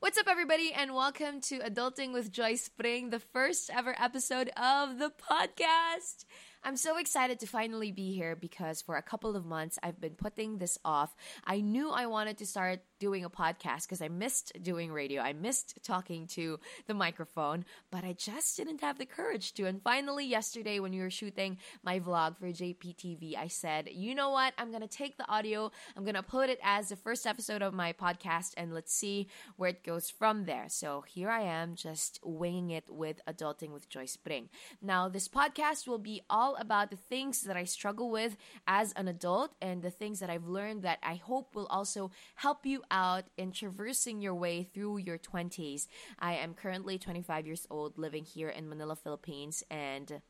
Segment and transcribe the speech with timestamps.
[0.00, 4.98] What's up, everybody, and welcome to Adulting with Joyce Pring, the first ever episode of
[4.98, 6.24] the podcast.
[6.64, 10.14] I'm so excited to finally be here because for a couple of months I've been
[10.14, 11.14] putting this off.
[11.44, 15.22] I knew I wanted to start doing a podcast because I missed doing radio.
[15.22, 19.64] I missed talking to the microphone, but I just didn't have the courage to.
[19.66, 24.30] And finally, yesterday when we were shooting my vlog for JPTV, I said, you know
[24.30, 24.52] what?
[24.58, 27.62] I'm going to take the audio, I'm going to upload it as the first episode
[27.62, 30.66] of my podcast, and let's see where it goes from there.
[30.68, 34.50] So here I am, just winging it with Adulting with Joyce Pring.
[34.82, 38.36] Now, this podcast will be all all about the things that I struggle with
[38.66, 42.66] as an adult and the things that I've learned that I hope will also help
[42.66, 45.86] you out in traversing your way through your 20s.
[46.18, 50.20] I am currently 25 years old, living here in Manila, Philippines, and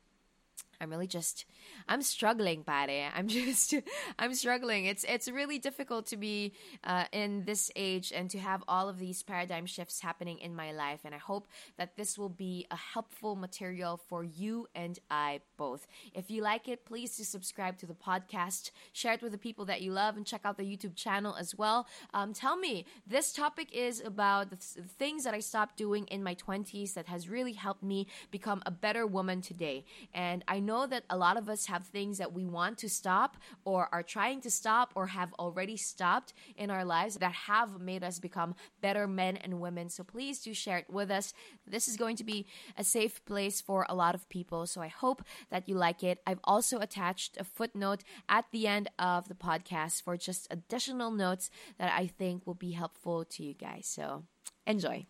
[0.81, 1.45] I'm really just
[1.87, 3.11] I'm struggling, pare.
[3.15, 3.75] I'm just
[4.17, 4.85] I'm struggling.
[4.85, 8.97] It's it's really difficult to be uh, in this age and to have all of
[8.97, 11.01] these paradigm shifts happening in my life.
[11.05, 15.85] And I hope that this will be a helpful material for you and I both.
[16.13, 19.65] If you like it, please do subscribe to the podcast, share it with the people
[19.65, 21.87] that you love, and check out the YouTube channel as well.
[22.13, 26.23] Um, tell me, this topic is about the, th- things that I stopped doing in
[26.23, 29.85] my 20s that has really helped me become a better woman today.
[30.13, 32.89] And I know know that a lot of us have things that we want to
[32.89, 33.31] stop
[33.65, 38.03] or are trying to stop or have already stopped in our lives that have made
[38.03, 38.55] us become
[38.85, 39.89] better men and women.
[39.89, 41.33] So please do share it with us.
[41.67, 42.45] This is going to be
[42.77, 44.65] a safe place for a lot of people.
[44.65, 46.19] So I hope that you like it.
[46.25, 51.49] I've also attached a footnote at the end of the podcast for just additional notes
[51.77, 53.85] that I think will be helpful to you guys.
[53.87, 54.23] So
[54.65, 55.05] enjoy.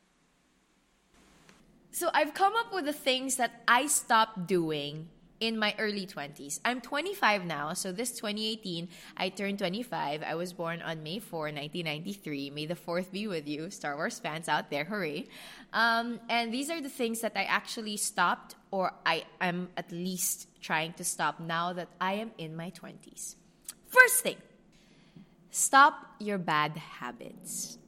[1.92, 5.10] So I've come up with the things that I stopped doing
[5.42, 6.60] in my early 20s.
[6.64, 10.22] I'm 25 now, so this 2018, I turned 25.
[10.24, 12.52] I was born on May 4, 1993.
[12.52, 15.28] May the 4th be with you, Star Wars fans out there, hooray.
[15.74, 20.48] Um, and these are the things that I actually stopped, or I am at least
[20.62, 23.36] trying to stop now that I am in my 20s.
[23.88, 24.38] First thing,
[25.50, 27.80] stop your bad habits.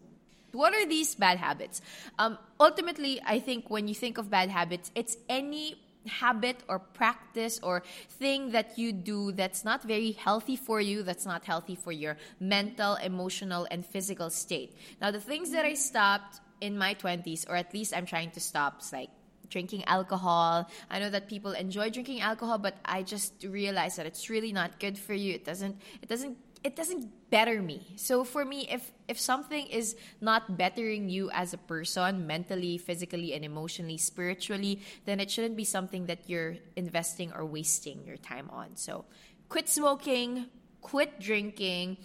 [0.53, 1.81] What are these bad habits?
[2.17, 5.77] Um, ultimately, I think when you think of bad habits, it's any
[6.07, 11.25] habit or practice or thing that you do that's not very healthy for you, that's
[11.25, 14.75] not healthy for your mental, emotional, and physical state.
[15.01, 18.39] Now, the things that I stopped in my 20s, or at least I'm trying to
[18.39, 19.09] stop, is like
[19.49, 20.69] drinking alcohol.
[20.89, 24.79] I know that people enjoy drinking alcohol, but I just realized that it's really not
[24.79, 25.33] good for you.
[25.33, 27.93] It doesn't it doesn't it doesn't better me.
[27.97, 33.33] So for me, if if something is not bettering you as a person, mentally, physically,
[33.33, 38.49] and emotionally, spiritually, then it shouldn't be something that you're investing or wasting your time
[38.49, 38.75] on.
[38.75, 39.05] So
[39.49, 40.47] quit smoking,
[40.81, 41.97] quit drinking.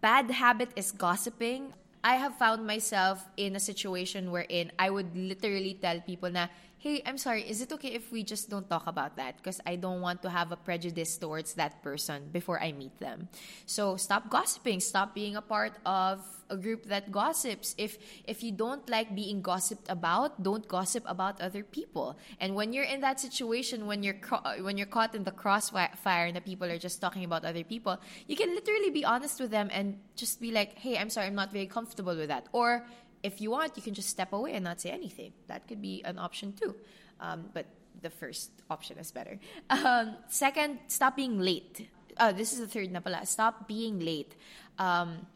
[0.00, 1.72] Bad habit is gossiping.
[2.02, 6.46] I have found myself in a situation wherein I would literally tell people na
[6.86, 9.38] hey, I'm sorry, is it okay if we just don't talk about that?
[9.38, 13.26] Because I don't want to have a prejudice towards that person before I meet them.
[13.66, 14.78] So stop gossiping.
[14.78, 17.74] Stop being a part of a group that gossips.
[17.76, 22.18] If if you don't like being gossiped about, don't gossip about other people.
[22.38, 24.22] And when you're in that situation, when you're
[24.62, 27.98] when you're caught in the crossfire and the people are just talking about other people,
[28.30, 31.34] you can literally be honest with them and just be like, "Hey, I'm sorry, I'm
[31.34, 32.86] not very comfortable with that," or
[33.26, 35.32] if you want, you can just step away and not say anything.
[35.48, 36.76] That could be an option too.
[37.18, 37.66] Um, but
[38.00, 39.38] the first option is better.
[39.68, 41.90] Um, second, stop being late.
[42.16, 43.26] Uh, this is the third na pala.
[43.26, 44.38] Stop being late.
[44.78, 45.26] Um,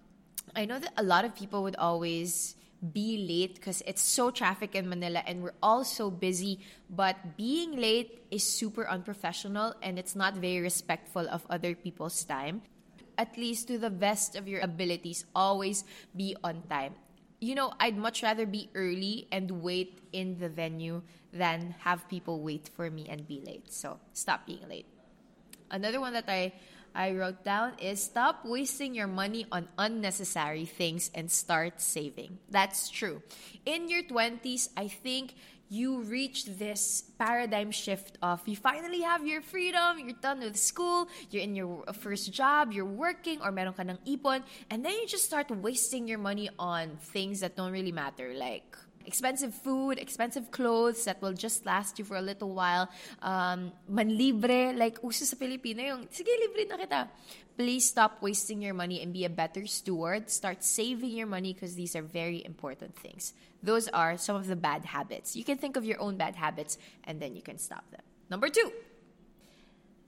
[0.54, 4.74] I know that a lot of people would always be late because it's so traffic
[4.74, 6.60] in Manila and we're all so busy.
[6.88, 12.62] But being late is super unprofessional and it's not very respectful of other people's time.
[13.18, 15.84] At least to the best of your abilities, always
[16.16, 16.94] be on time
[17.40, 21.02] you know, I'd much rather be early and wait in the venue
[21.32, 23.72] than have people wait for me and be late.
[23.72, 24.86] So stop being late.
[25.70, 26.52] Another one that I
[26.94, 32.38] I wrote down is stop wasting your money on unnecessary things and start saving.
[32.50, 33.22] That's true.
[33.64, 35.34] In your 20s, I think
[35.70, 41.08] you reach this paradigm shift of you finally have your freedom, you're done with school,
[41.30, 45.06] you're in your first job, you're working, or meron ka ng ipon, and then you
[45.06, 48.76] just start wasting your money on things that don't really matter, like
[49.06, 52.88] expensive food, expensive clothes that will just last you for a little while.
[53.22, 57.08] Um, manlibre, like uso sa Pilipino yung, sige, libre na kita.
[57.56, 60.30] Please stop wasting your money and be a better steward.
[60.30, 63.34] Start saving your money because these are very important things.
[63.62, 65.36] Those are some of the bad habits.
[65.36, 68.00] You can think of your own bad habits and then you can stop them.
[68.30, 68.72] Number two,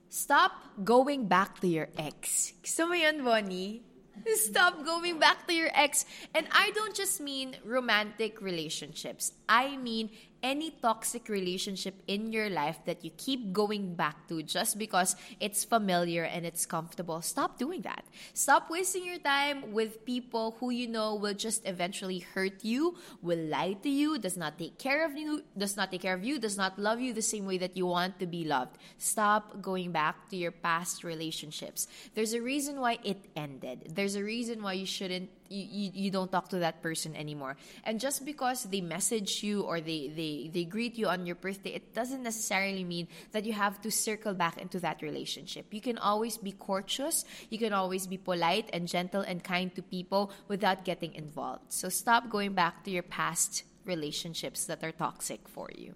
[0.09, 0.53] stop
[0.83, 2.53] going back to your ex.
[2.63, 3.92] Gusto mo yun, Bonnie?
[4.35, 6.05] Stop going back to your ex.
[6.35, 9.33] And I don't just mean romantic relationships.
[9.49, 10.11] I mean
[10.43, 15.65] any toxic relationship in your life that you keep going back to just because it's
[15.65, 18.05] familiar and it's comfortable, stop doing that.
[18.35, 23.39] Stop wasting your time with people who you know will just eventually hurt you, will
[23.39, 26.39] lie to you, does not take care of you, does not take care of you,
[26.39, 28.77] does not love you the same way that you want to be loved.
[28.99, 31.87] Stop going back to your past relationships.
[32.15, 33.93] There's a reason why it ended.
[33.95, 37.57] There's a reason why you shouldn't you, you, don't talk to that person anymore.
[37.85, 41.71] And just because they message you or they, they, they greet you on your birthday,
[41.71, 45.67] it doesn't necessarily mean that you have to circle back into that relationship.
[45.73, 49.83] You can always be courteous, you can always be polite and gentle and kind to
[49.83, 51.73] people without getting involved.
[51.73, 55.95] So stop going back to your past relationships that are toxic for you.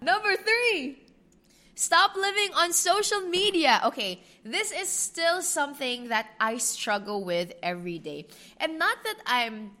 [0.00, 1.03] Number three,
[1.74, 3.80] Stop living on social media.
[3.84, 8.26] Okay, this is still something that I struggle with every day.
[8.58, 9.72] And not that I'm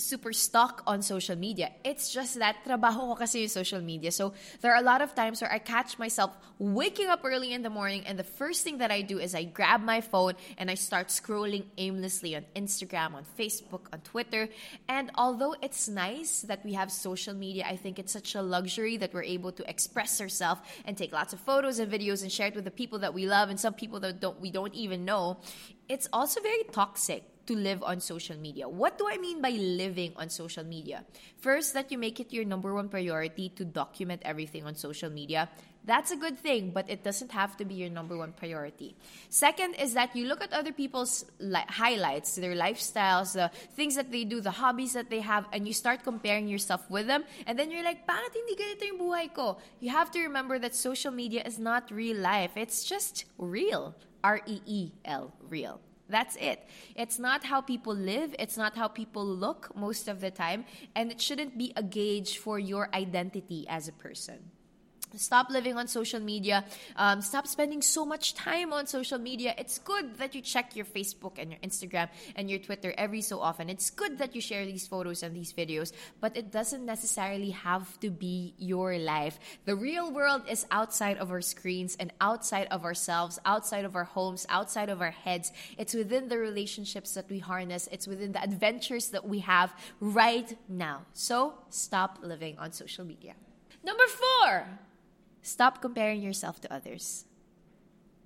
[0.00, 1.70] super stuck on social media.
[1.84, 4.12] It's just that trabaho ko kasi yung social media.
[4.12, 7.62] So there are a lot of times where I catch myself waking up early in
[7.62, 10.70] the morning and the first thing that I do is I grab my phone and
[10.70, 14.48] I start scrolling aimlessly on Instagram, on Facebook, on Twitter.
[14.88, 18.96] And although it's nice that we have social media, I think it's such a luxury
[18.98, 22.48] that we're able to express ourselves and take lots of photos and videos and share
[22.48, 25.04] it with the people that we love and some people that don't we don't even
[25.04, 25.38] know.
[25.88, 28.68] It's also very toxic to live on social media.
[28.68, 31.04] What do I mean by living on social media?
[31.38, 35.48] First, that you make it your number one priority to document everything on social media.
[35.86, 38.96] That's a good thing, but it doesn't have to be your number one priority.
[39.28, 44.10] Second is that you look at other people's li- highlights, their lifestyles, the things that
[44.10, 47.22] they do, the hobbies that they have, and you start comparing yourself with them.
[47.46, 49.58] And then you're like, bakit hindi ganito yung buhay ko?
[49.78, 52.56] You have to remember that social media is not real life.
[52.56, 53.94] It's just real.
[54.24, 55.80] R-E-E-L, real.
[56.08, 56.68] That's it.
[56.94, 60.64] It's not how people live, it's not how people look most of the time,
[60.94, 64.50] and it shouldn't be a gauge for your identity as a person.
[65.16, 66.64] Stop living on social media.
[66.96, 69.54] Um, stop spending so much time on social media.
[69.58, 73.40] It's good that you check your Facebook and your Instagram and your Twitter every so
[73.40, 73.68] often.
[73.68, 77.98] It's good that you share these photos and these videos, but it doesn't necessarily have
[78.00, 79.38] to be your life.
[79.64, 84.04] The real world is outside of our screens and outside of ourselves, outside of our
[84.04, 85.52] homes, outside of our heads.
[85.78, 90.56] It's within the relationships that we harness, it's within the adventures that we have right
[90.68, 91.06] now.
[91.12, 93.34] So stop living on social media.
[93.84, 94.66] Number four.
[95.46, 97.24] Stop comparing yourself to others.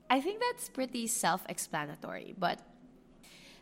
[0.09, 2.61] I think that's pretty self explanatory, but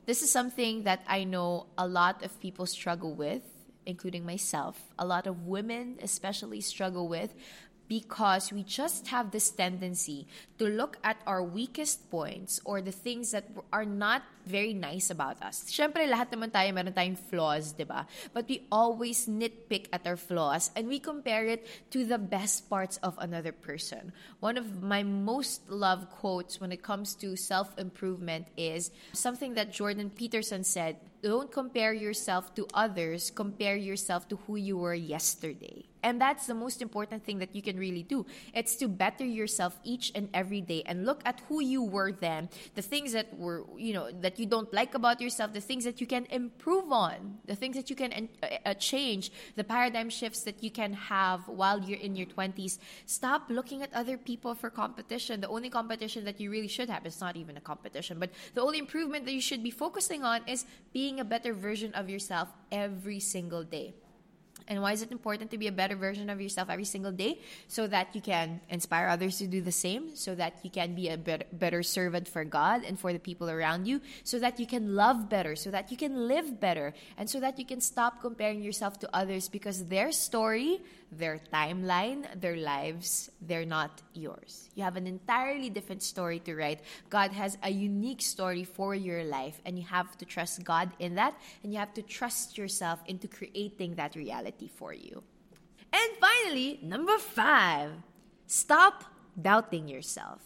[0.07, 3.43] this is something that I know a lot of people struggle with,
[3.85, 4.81] including myself.
[4.97, 7.35] A lot of women, especially, struggle with
[7.89, 13.33] because we just have this tendency to look at our weakest points or the things
[13.33, 15.65] that are not very nice about us.
[15.69, 18.07] Siyempre, lahat naman tayo meron tayong flaws, di ba?
[18.33, 22.97] But we always nitpick at our flaws and we compare it to the best parts
[23.05, 24.13] of another person.
[24.41, 30.11] One of my most loved quotes when it comes to self-improvement is something that Jordan
[30.11, 35.85] Peterson said, don't compare yourself to others, compare yourself to who you were yesterday.
[36.03, 38.25] And that's the most important thing that you can really do.
[38.55, 42.49] It's to better yourself each and every day and look at who you were then,
[42.75, 46.01] the things that were, you know, that you don't like about yourself, the things that
[46.01, 50.43] you can improve on, the things that you can uh, uh change, the paradigm shifts
[50.45, 52.79] that you can have while you're in your 20s.
[53.07, 55.41] Stop looking at other people for competition.
[55.41, 58.63] The only competition that you really should have is not even a competition, but the
[58.63, 62.53] only improvement that you should be focusing on is being a better version of yourself
[62.71, 63.95] every single day.
[64.69, 67.41] And why is it important to be a better version of yourself every single day?
[67.69, 71.09] So that you can inspire others to do the same, so that you can be
[71.09, 74.67] a better, better servant for God and for the people around you, so that you
[74.67, 78.21] can love better, so that you can live better, and so that you can stop
[78.21, 84.71] comparing yourself to others because their story, their timeline, their lives, they're not yours.
[84.75, 86.81] You have an entirely different story to write.
[87.11, 91.15] God has a unique story for your life, and you have to trust God in
[91.17, 95.23] that, and you have to trust yourself into creating that reality for you.
[95.93, 97.93] And finally, number five,
[98.47, 99.05] stop
[99.41, 100.43] doubting yourself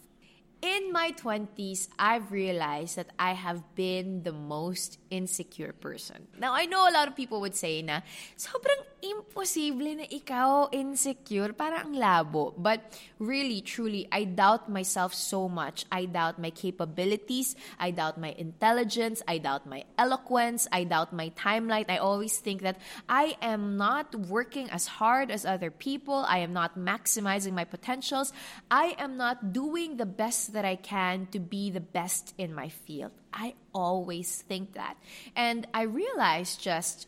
[0.63, 6.29] in my 20s, I've realized that I have been the most insecure person.
[6.39, 8.01] Now, I know a lot of people would say na,
[8.39, 12.55] sobrang imposible na ikaw insecure, para ang labo.
[12.57, 12.81] But
[13.19, 15.85] really, truly, I doubt myself so much.
[15.93, 17.55] I doubt my capabilities.
[17.79, 19.23] I doubt my intelligence.
[19.29, 20.67] I doubt my eloquence.
[20.73, 21.87] I doubt my timeline.
[21.91, 26.25] I always think that I am not working as hard as other people.
[26.27, 28.33] I am not maximizing my potentials.
[28.71, 32.55] I am not doing the best best that I can to be the best in
[32.55, 33.11] my field.
[33.35, 34.95] I always think that.
[35.35, 37.07] And I realized just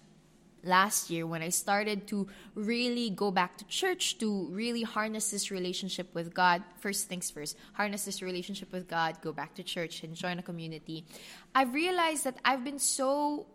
[0.67, 5.51] last year when I started to really go back to church to really harness this
[5.51, 6.63] relationship with God.
[6.81, 10.43] First things first, harness this relationship with God, go back to church and join a
[10.43, 11.05] community.
[11.55, 13.47] I've realized that I've been so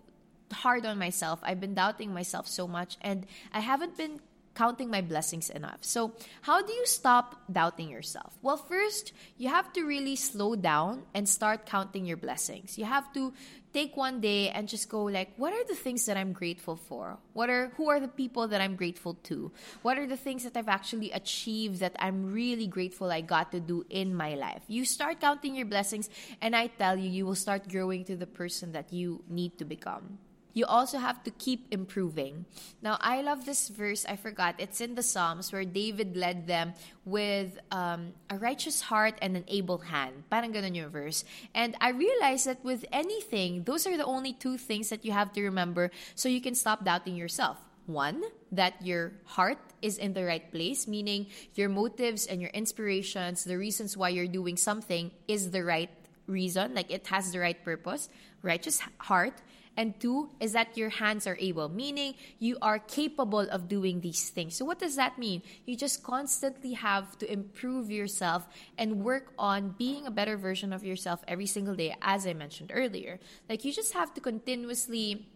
[0.51, 1.39] hard on myself.
[1.43, 4.19] I've been doubting myself so much and I haven't been
[4.59, 5.79] counting my blessings enough.
[5.79, 6.11] So,
[6.41, 8.35] how do you stop doubting yourself?
[8.41, 12.77] Well, first, you have to really slow down and start counting your blessings.
[12.77, 13.31] You have to
[13.71, 17.19] take one day and just go like what are the things that i'm grateful for
[17.33, 19.51] what are who are the people that i'm grateful to
[19.83, 23.59] what are the things that i've actually achieved that i'm really grateful i got to
[23.59, 26.09] do in my life you start counting your blessings
[26.41, 29.65] and i tell you you will start growing to the person that you need to
[29.65, 30.17] become
[30.59, 32.43] you also have to keep improving.
[32.83, 34.03] Now, I love this verse.
[34.03, 34.59] I forgot.
[34.59, 36.75] It's in the Psalms where David led them
[37.05, 40.27] with um, a righteous heart and an able hand.
[40.27, 41.23] Parang ganun yung verse.
[41.55, 45.31] And I realized that with anything, those are the only two things that you have
[45.39, 47.55] to remember so you can stop doubting yourself.
[47.87, 53.47] One, that your heart is in the right place, meaning your motives and your inspirations,
[53.47, 55.89] the reasons why you're doing something is the right
[56.27, 58.09] reason, like it has the right purpose,
[58.43, 59.33] righteous heart.
[59.79, 64.29] And two is that your hands are able, meaning you are capable of doing these
[64.29, 64.55] things.
[64.55, 65.41] So, what does that mean?
[65.65, 68.45] You just constantly have to improve yourself
[68.77, 72.73] and work on being a better version of yourself every single day, as I mentioned
[72.75, 73.19] earlier.
[73.47, 75.29] Like, you just have to continuously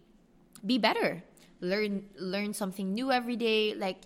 [0.66, 1.24] be better
[1.62, 4.04] learn learn something new every day like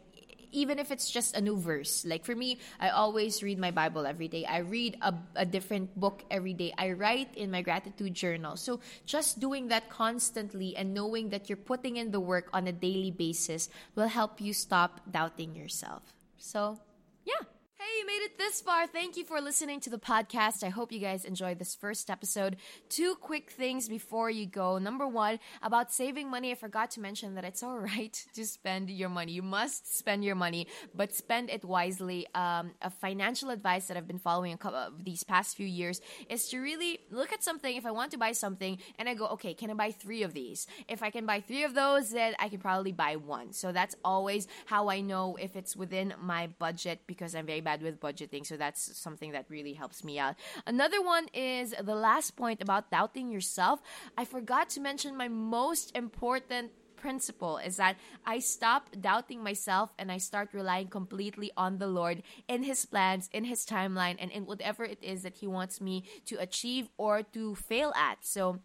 [0.51, 2.05] even if it's just a new verse.
[2.05, 4.45] Like for me, I always read my Bible every day.
[4.45, 6.73] I read a, a different book every day.
[6.77, 8.55] I write in my gratitude journal.
[8.57, 12.71] So just doing that constantly and knowing that you're putting in the work on a
[12.71, 16.03] daily basis will help you stop doubting yourself.
[16.37, 16.79] So,
[17.25, 17.43] yeah.
[17.87, 18.85] Hey, you made it this far.
[18.85, 20.61] Thank you for listening to the podcast.
[20.61, 22.57] I hope you guys enjoyed this first episode.
[22.89, 24.77] Two quick things before you go.
[24.77, 26.51] Number one, about saving money.
[26.51, 29.31] I forgot to mention that it's all right to spend your money.
[29.31, 32.27] You must spend your money, but spend it wisely.
[32.35, 36.01] Um, a financial advice that I've been following a couple of these past few years
[36.29, 37.73] is to really look at something.
[37.73, 40.33] If I want to buy something and I go, okay, can I buy three of
[40.33, 40.67] these?
[40.89, 43.53] If I can buy three of those, then I can probably buy one.
[43.53, 47.76] So that's always how I know if it's within my budget because I'm very bad
[47.81, 48.45] with budgeting.
[48.45, 50.35] So that's something that really helps me out.
[50.65, 53.81] Another one is the last point about doubting yourself.
[54.17, 60.11] I forgot to mention my most important principle is that I stop doubting myself and
[60.11, 64.45] I start relying completely on the Lord in His plans, in His timeline, and in
[64.45, 68.25] whatever it is that He wants me to achieve or to fail at.
[68.25, 68.59] So,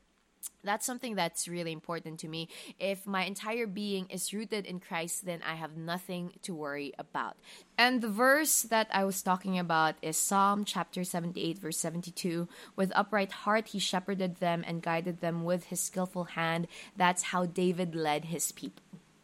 [0.65, 2.49] that's something that's really important to me.
[2.79, 7.37] If my entire being is rooted in Christ, then I have nothing to worry about.
[7.77, 12.49] And the verse that I was talking about is Psalm chapter 78, verse 72.
[12.77, 16.69] With upright heart, he shepherded them and guided them with his skillful hand.
[16.97, 18.83] That's how David led his people.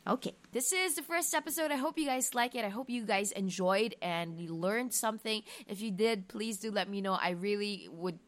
[0.08, 1.70] Okay, this is the first episode.
[1.70, 2.64] I hope you guys like it.
[2.64, 5.42] I hope you guys enjoyed and you learned something.
[5.66, 7.12] If you did, please do let me know.
[7.12, 8.18] I really would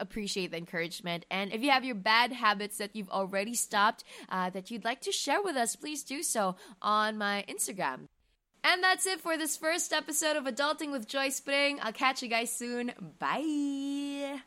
[0.00, 1.26] appreciate the encouragement.
[1.30, 5.00] And if you have your bad habits that you've already stopped uh, that you'd like
[5.02, 8.08] to share with us, please do so on my Instagram.
[8.64, 11.78] And that's it for this first episode of Adulting with Joyce Pring.
[11.80, 12.92] I'll catch you guys soon.
[13.18, 14.40] Bye.